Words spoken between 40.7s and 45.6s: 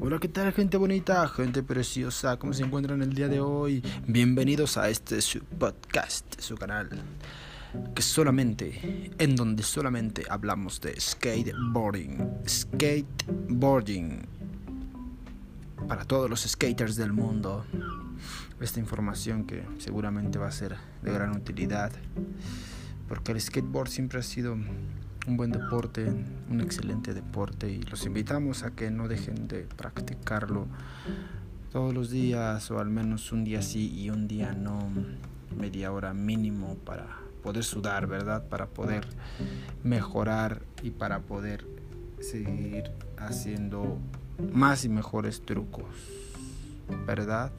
y para poder seguir haciendo más y mejores